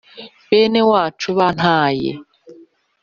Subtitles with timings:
[0.49, 2.09] bene wacu bantaye,